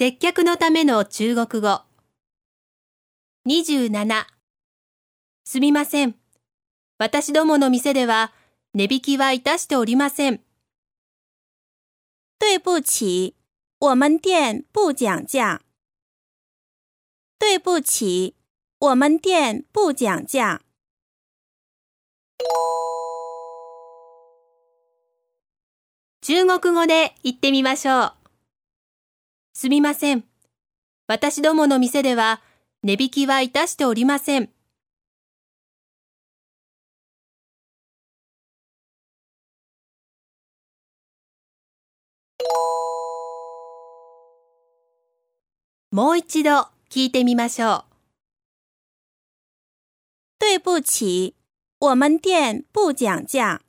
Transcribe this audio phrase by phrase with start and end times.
[0.00, 1.80] 接客のための中国語。
[3.48, 4.26] 27
[5.42, 6.14] すみません。
[6.98, 8.32] 私どもの店では
[8.74, 10.40] 値引きはいたしておりません。
[12.38, 13.34] 对不起，
[13.80, 15.62] 我们店不讲价。
[17.40, 18.36] 对不起，
[18.78, 20.62] 我们店不讲价。
[26.20, 28.17] 中国語で言ってみましょう。
[29.60, 30.22] すみません。
[31.08, 32.40] 私どもの店では
[32.84, 34.50] 値引きはいたしておりません。
[45.90, 47.84] もう一度聞いてみましょう。
[50.38, 51.34] 对不起，
[51.80, 53.60] 我们店不讲价。